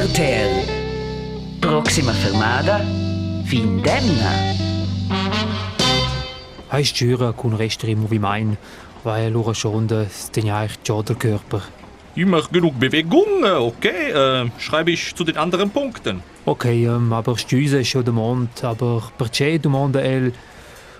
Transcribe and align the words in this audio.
RTL. 0.00 0.64
Proxima 1.60 2.12
fermata, 2.12 2.80
Vindemna. 3.44 4.32
Heißt 6.72 6.96
Schüre 6.96 7.34
kun 7.34 7.52
restri 7.52 7.94
mu 7.94 8.10
wie 8.10 8.18
mein, 8.18 8.56
weil 9.04 9.30
lura 9.30 9.54
schon 9.54 9.88
das 9.88 10.30
den 10.30 10.46
ja 10.46 10.64
echt 10.64 10.88
der 10.88 11.16
Körper. 11.16 11.60
Ich 12.14 12.24
mache 12.24 12.50
genug 12.50 12.80
Bewegung, 12.80 13.44
okay? 13.44 14.10
Äh, 14.12 14.50
schreibe 14.56 14.90
ich 14.92 15.14
zu 15.14 15.22
den 15.24 15.36
anderen 15.36 15.68
Punkten. 15.68 16.22
Okay, 16.46 16.86
ähm, 16.86 17.12
aber 17.12 17.36
Stüse 17.36 17.80
ist 17.80 17.88
schon 17.88 18.04
der 18.04 18.14
Mond, 18.14 18.64
aber 18.64 19.02
perché 19.18 19.58
du 19.58 19.68
Monde 19.68 20.00
el 20.00 20.32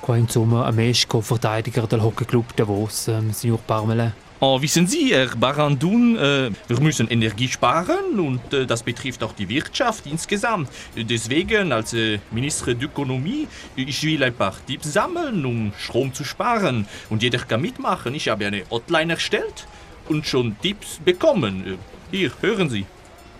qua 0.00 0.16
insomma 0.16 0.66
a 0.66 0.70
Mesco 0.70 1.20
Verteidiger 1.20 1.88
del 1.88 2.00
Hockey 2.00 2.26
Club 2.26 2.54
Davos, 2.54 3.08
ähm, 3.08 3.32
Signor 3.32 3.58
Parmele. 3.66 4.12
Oh, 4.40 4.60
wissen 4.60 4.86
Sie, 4.86 5.14
Herr 5.14 5.28
Barandun, 5.36 6.16
äh, 6.16 6.50
wir 6.66 6.80
müssen 6.80 7.08
Energie 7.08 7.48
sparen 7.48 8.18
und 8.18 8.52
äh, 8.52 8.66
das 8.66 8.82
betrifft 8.82 9.22
auch 9.22 9.32
die 9.32 9.48
Wirtschaft 9.48 10.06
insgesamt. 10.06 10.68
Deswegen, 10.96 11.72
als 11.72 11.94
äh, 11.94 12.18
Minister 12.32 12.72
Ökonomie, 12.72 13.46
ich 13.76 14.02
will 14.02 14.22
ein 14.24 14.34
paar 14.34 14.54
Tipps 14.66 14.92
sammeln, 14.92 15.46
um 15.46 15.72
Strom 15.78 16.12
zu 16.12 16.24
sparen. 16.24 16.86
Und 17.10 17.22
jeder 17.22 17.38
kann 17.38 17.62
mitmachen. 17.62 18.14
Ich 18.14 18.28
habe 18.28 18.46
eine 18.46 18.64
Hotline 18.70 19.12
erstellt 19.14 19.66
und 20.08 20.26
schon 20.26 20.56
Tipps 20.60 20.98
bekommen. 21.04 21.78
Äh, 22.12 22.16
Hier, 22.16 22.30
hören 22.42 22.68
Sie. 22.68 22.86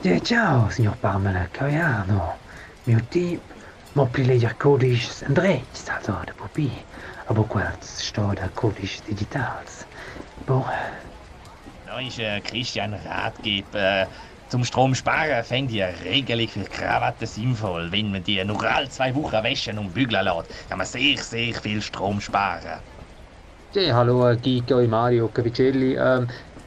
Ja, 0.04 0.22
ciao, 0.22 0.70
signor 0.70 0.96
Parmela 1.02 1.46
Caiano. 1.52 2.34
Mio 2.86 3.00
team, 3.10 3.40
mo 3.94 4.06
privilegia 4.06 4.52
codis 4.54 5.22
Andrejs, 5.24 5.88
also 5.94 6.12
der 6.26 6.34
Pupi. 6.34 6.70
Aber 7.26 7.44
quals 7.44 8.06
steht 8.06 8.38
der 8.38 8.48
codis 8.54 9.02
digitals. 9.02 9.86
Da 11.86 11.98
ist 12.00 12.18
äh, 12.18 12.40
Christian 12.42 12.92
Ratgeber. 12.94 14.08
Zum 14.48 14.64
Stromsparen 14.64 15.44
fände 15.44 15.74
ich 15.74 15.82
eine 15.82 16.00
Regelung 16.04 16.48
für 16.48 16.64
Krawatten 16.64 17.26
sinnvoll. 17.26 17.90
Wenn 17.92 18.10
man 18.10 18.22
die 18.22 18.42
nur 18.44 18.62
alle 18.62 18.88
zwei 18.90 19.14
Wochen 19.14 19.42
waschen 19.42 19.78
und 19.78 19.92
bügeln 19.94 20.24
lässt, 20.24 20.68
kann 20.68 20.78
man 20.78 20.86
sehr, 20.86 21.16
sehr 21.18 21.54
viel 21.54 21.80
Strom 21.82 22.20
sparen. 22.20 22.82
sì, 23.68 23.88
hallo, 23.90 24.36
Kiko 24.40 24.78
e 24.80 24.86
Mario 24.86 25.30
Cavicelli. 25.30 25.94
Um, 25.96 26.26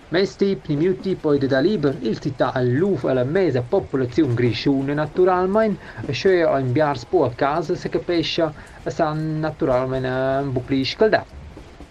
mes 0.09 0.36
tip, 0.36 0.67
ni 0.67 0.75
mio 0.75 1.00
tipo 1.00 1.34
è 1.34 1.38
da 1.38 1.59
liber, 1.59 1.97
il 2.02 2.19
tita 2.19 2.52
all'uf 2.53 3.06
alla 3.06 3.23
mesa 3.23 3.64
popolazione 3.66 4.34
grisciune 4.34 4.94
naturalmente, 4.94 5.81
cioè 6.14 6.44
ein 6.44 6.72
biars 6.73 7.06
po 7.08 7.23
a 7.25 7.34
casa 7.34 7.75
se 7.75 7.89
capisce, 7.89 8.52
san 8.86 9.39
naturalmente 9.39 10.08
un 10.09 10.52
po' 10.52 10.64
più 10.64 10.84
scaldato. 10.84 11.31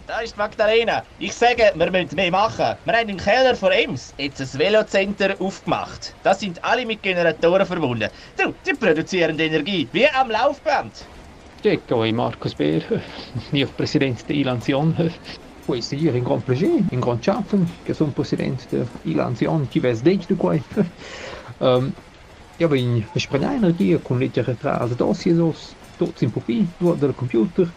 Da 0.07 0.21
ist 0.21 0.37
Magdalena. 0.37 1.03
Ich 1.19 1.33
sage, 1.33 1.73
wir 1.75 1.91
müssen 1.91 2.15
mehr 2.15 2.31
machen. 2.31 2.77
Wir 2.85 2.95
haben 2.95 3.09
im 3.09 3.17
Keller 3.17 3.57
von 3.57 3.73
Ems 3.73 4.15
jetzt 4.19 4.41
ein 4.41 4.61
Velocenter 4.61 5.35
aufgemacht. 5.41 6.15
Da 6.23 6.33
sind 6.33 6.63
alle 6.63 6.87
mit 6.87 7.03
Generatoren 7.03 7.67
verbunden. 7.67 8.09
Du, 8.37 8.55
die 8.65 8.75
produzieren 8.75 9.37
Energie, 9.37 9.89
wie 9.91 10.09
am 10.11 10.31
Laufband. 10.31 10.93
Ecco, 11.65 12.05
e 12.05 12.13
Marcos 12.13 12.55
Beer, 12.55 12.83
mio 13.51 13.67
presidente 13.77 14.23
dell'Ilanzion. 14.27 14.95
Questo 15.67 15.97
io 15.97 16.13
in 16.13 16.23
gran 16.23 16.41
piacere, 16.41 16.85
in 16.91 17.01
gran 17.01 17.21
schaffen, 17.21 17.69
che 17.83 17.93
sono 17.93 18.13
presidente 18.13 18.87
dell'Ilanzion, 19.03 19.67
chi 19.67 19.81
ves 19.81 20.03
dentro 20.03 20.35
di 20.35 20.41
qua. 20.41 20.57
um, 21.59 21.93
ja, 22.59 22.69
bin 22.69 23.05
Sprenenergie 23.17 24.01
con 24.03 24.21
leggere 24.21 24.57
tra 24.57 24.85
le 24.85 24.95
dossiers, 24.95 25.75
tutti 25.97 26.23
in 26.23 26.31
popì, 26.31 26.65
due 26.79 26.97
del 26.97 27.15
computer, 27.15 27.69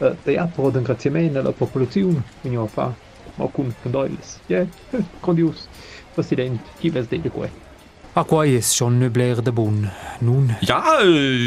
uh, 0.00 0.14
teatro, 0.24 0.64
un 0.64 0.72
ringraziamento 0.72 1.38
alla 1.38 1.52
popolazione, 1.52 2.22
quindi 2.40 2.58
ho 2.58 2.66
fa, 2.66 2.92
ma 3.36 3.46
con 3.52 3.74
condoglies. 3.82 4.40
Ja, 4.46 4.64
grandios. 5.20 5.68
Presidente, 6.14 6.64
chi 6.80 6.90
ves 6.90 7.06
dentro 7.06 7.30
di 7.30 7.34
qua. 7.36 7.48
Ah, 8.14 8.24
qua 8.24 8.44
ist 8.44 8.74
schon 8.74 8.98
nübler 8.98 9.40
der 9.40 9.52
Bun. 9.52 9.88
Nun, 10.20 10.56
Ja, 10.60 10.82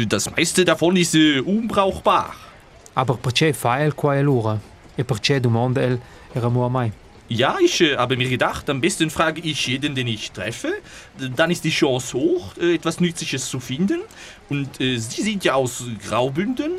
das 0.08 0.30
meiste 0.34 0.64
davon 0.64 0.96
ist 0.96 1.14
äh, 1.14 1.40
unbrauchbar. 1.40 2.34
aber 2.94 3.16
perché 3.18 3.52
fael 3.52 3.92
qua 3.94 4.18
lura? 4.20 4.58
E 4.96 5.02
perché 5.04 5.40
du 5.40 5.50
Monde 5.50 5.82
el 5.82 5.98
era 6.32 6.48
mu 6.48 6.62
a 6.64 6.68
mai? 6.68 6.92
Ja, 7.28 7.56
ich 7.60 7.80
äh, 7.80 7.96
habe 7.96 8.16
mir 8.16 8.28
gedacht, 8.28 8.68
am 8.70 8.80
besten 8.80 9.10
frage 9.10 9.40
ich 9.42 9.66
jeden, 9.66 9.94
den 9.94 10.06
ich 10.06 10.30
treffe. 10.32 10.72
Dann 11.36 11.50
ist 11.50 11.64
die 11.64 11.70
Chance 11.70 12.16
hoch, 12.16 12.56
äh, 12.58 12.74
etwas 12.76 13.00
Nützliches 13.00 13.48
zu 13.48 13.60
finden. 13.60 14.00
Und 14.48 14.80
äh, 14.80 14.96
Sie 14.98 15.22
sind 15.22 15.44
ja 15.44 15.54
aus 15.54 15.84
Graubünden. 16.08 16.70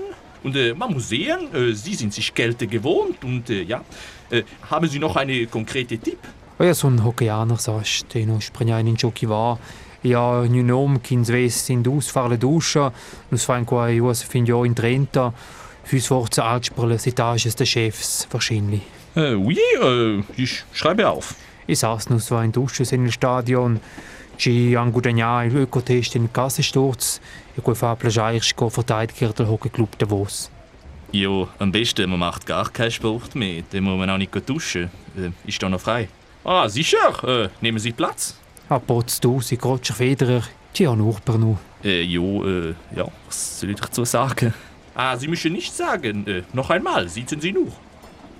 Und 0.46 0.56
äh, 0.56 0.76
man 0.76 0.94
muss 0.94 1.10
sehen, 1.10 1.54
äh, 1.56 1.74
Sie 1.74 1.96
sind 1.96 2.14
sich 2.14 2.32
Kälte 2.32 2.68
gewohnt. 2.68 3.24
Und 3.24 3.50
äh, 3.50 3.64
ja, 3.64 3.84
äh, 4.30 4.44
haben 4.70 4.88
Sie 4.88 5.00
noch 5.00 5.16
eine 5.16 5.48
konkrete 5.48 5.98
Tipp? 5.98 6.20
Ja, 6.60 6.74
so 6.76 6.88
ein 6.88 7.04
Hockeyaner 7.04 7.58
sagst, 7.58 8.14
den 8.14 8.30
noch 8.30 8.42
springen 8.42 8.86
in 8.86 8.96
Jockey 8.96 9.28
war. 9.28 9.58
Ja, 10.04 10.44
nu 10.44 10.62
nom 10.62 11.02
kin 11.02 11.26
sves 11.26 11.68
in 11.70 11.82
dus 11.82 12.12
far 12.12 12.30
le 12.30 12.38
duscha, 12.38 12.94
nus 13.32 13.44
fain 13.44 13.66
qua 13.66 13.90
Josefin 13.90 14.46
jo 14.46 14.64
in 14.64 14.76
Trenta, 14.76 15.34
fürs 15.84 16.06
forza 16.06 16.44
alts 16.44 16.70
per 16.70 16.86
les 16.86 17.08
etages 17.08 17.56
des 17.56 17.68
Chefs, 17.68 18.28
wahrscheinlich. 18.30 18.84
Äh, 19.16 19.34
oui, 19.34 19.58
äh, 19.82 20.22
ich 20.38 20.64
schreibe 20.74 21.10
auf. 21.10 21.34
Ich 21.68 21.80
saß 21.80 22.09
nus 22.09 22.30
war 22.30 22.44
in 22.44 22.52
Dusches 22.52 22.92
in 22.92 23.06
il 23.06 23.12
Stadion, 23.12 23.80
ci 24.38 24.76
angudagna 24.76 25.44
il 25.46 25.56
Ökotest 25.56 26.16
in 26.16 26.24
il 26.24 26.30
Kassensturz, 26.31 27.20
e 27.58 27.62
quei 27.62 27.76
fa 27.76 27.96
plagiairisch 27.96 28.56
go 28.56 28.70
Verteidiger 28.70 29.34
del 29.34 29.48
Hockeyclub 29.48 29.98
Davos. 29.98 30.52
Jo, 31.12 31.48
am 31.59 31.72
besten, 31.72 32.09
man 32.09 32.20
macht 32.20 32.46
gar 32.46 32.70
keinen 32.70 32.92
Sport 32.92 33.36
mehr. 33.36 33.64
Dann 33.72 33.84
muss 33.84 33.98
man 33.98 34.09
auch 34.09 34.18
nicht 34.18 34.50
duschen. 34.50 34.92
Äh, 35.18 35.31
ist 35.48 35.62
da 35.64 35.70
noch 35.70 35.80
frei? 35.80 36.09
Ah, 36.44 36.68
sicher. 36.68 37.24
Äh, 37.24 37.50
nehmen 37.62 37.80
Sie 37.80 37.94
Platz. 37.94 38.36
A 38.70 38.80
potz 38.80 39.20
du, 39.20 39.42
si 39.42 39.56
Roger 39.56 39.94
Federer, 39.94 40.44
ci 40.74 40.88
han 40.88 40.97
nur 40.97 41.20
per 41.22 41.38
nu. 41.38 41.58
Äh, 41.84 42.02
jo, 42.02 42.44
äh, 42.44 42.76
ja, 42.96 43.06
was 43.26 43.59
soll 43.59 43.70
ich 43.70 43.78
dazu 43.78 44.03
sagen? 44.06 44.53
Ah, 44.94 45.16
Sie 45.18 45.28
müssen 45.28 45.53
nicht 45.53 45.74
sagen. 45.74 46.28
Äh, 46.28 46.44
noch 46.53 46.70
einmal, 46.70 47.08
sitzen 47.08 47.40
Sie 47.40 47.52
nur. 47.52 47.72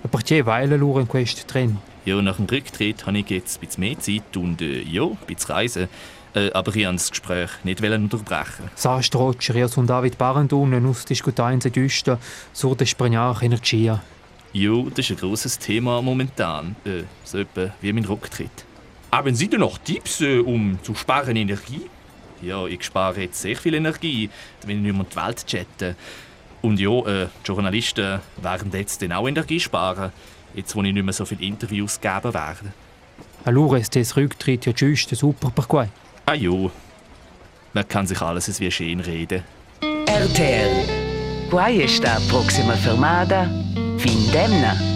E 0.04 0.08
perché 0.08 0.44
weile 0.44 0.76
lura 0.76 1.00
in 1.00 1.08
quest 1.08 1.48
tren? 1.48 1.78
Ja, 2.06 2.22
nach 2.22 2.36
dem 2.36 2.44
Rücktritt 2.46 3.04
habe 3.04 3.18
ich 3.18 3.30
jetzt 3.30 3.56
ein 3.56 3.66
bisschen 3.66 3.80
mehr 3.80 3.98
Zeit 3.98 4.36
und 4.36 4.62
äh, 4.62 4.80
ja, 4.82 5.02
ein 5.02 5.18
bisschen 5.26 5.52
reisen. 5.52 5.88
Äh, 6.36 6.52
aber 6.52 6.70
ich 6.70 6.86
wollte 6.86 6.92
das 6.92 7.10
Gespräch 7.10 7.50
nicht 7.64 7.82
wollen 7.82 8.04
unterbrechen. 8.04 8.70
Sagst 8.76 9.16
Roger, 9.16 9.56
ja 9.56 9.66
son 9.66 9.88
David 9.88 10.16
Barandun, 10.16 10.70
nus 10.80 11.04
diskutain 11.04 11.60
se 11.60 11.72
düster, 11.72 12.20
sur 12.52 12.76
de 12.76 12.86
spreniach 12.86 13.42
energia. 13.42 14.04
Jo, 14.52 14.88
das 14.88 15.10
ist 15.10 15.10
ein 15.10 15.16
grosses 15.16 15.58
Thema 15.58 16.00
momentan. 16.00 16.76
Äh, 16.84 17.02
so 17.24 17.38
etwa 17.38 17.74
wie 17.80 17.92
mein 17.92 18.04
Rücktritt. 18.04 18.64
Haben 19.10 19.34
Sie 19.34 19.48
denn 19.48 19.60
noch 19.60 19.78
Tipps, 19.78 20.20
äh, 20.20 20.38
um 20.38 20.78
zu 20.84 20.94
sparen 20.94 21.34
Energie? 21.34 21.90
Ja, 22.40 22.66
ich 22.66 22.84
spare 22.84 23.22
jetzt 23.22 23.42
sehr 23.42 23.56
viel 23.56 23.74
Energie, 23.74 24.30
wenn 24.64 24.76
ich 24.76 24.82
nicht 24.84 24.92
mehr 24.92 25.02
um 25.02 25.08
die 25.10 25.16
Welt 25.16 25.44
chatte. 25.44 25.96
Und 26.62 26.78
ja, 26.78 26.90
äh, 27.00 27.26
die 27.42 27.48
Journalisten 27.48 28.20
werden 28.40 28.70
jetzt 28.72 29.02
dann 29.02 29.12
auch 29.12 29.26
Energie 29.26 29.58
sparen, 29.58 30.12
jetzt 30.56 30.74
wo 30.74 30.82
ich 30.82 30.92
nicht 30.92 31.04
mehr 31.04 31.12
so 31.12 31.24
viele 31.24 31.42
Interviews 31.42 32.00
geben 32.00 32.34
werde. 32.34 32.72
Allora 33.44 33.76
ist 33.76 33.94
des 33.94 34.16
Rücktritt 34.16 34.66
ja 34.66 34.72
giusto 34.72 35.14
super 35.14 35.50
per 35.50 35.66
quai. 35.66 35.88
Ah 36.26 36.34
jo, 36.34 36.70
man 37.72 37.86
kann 37.86 38.06
sich 38.06 38.20
alles 38.20 38.58
wie 38.58 38.70
schön 38.70 39.00
reden. 39.00 39.44
RTL. 40.06 41.48
Quai 41.48 41.86
sta 41.86 42.18
Proxima 42.28 42.74
fermata, 42.74 43.48
Vindemna. 43.98 44.95